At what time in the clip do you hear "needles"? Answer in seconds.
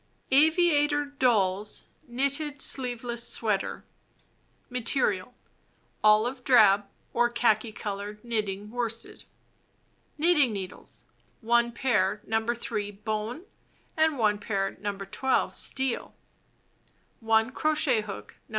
10.53-11.05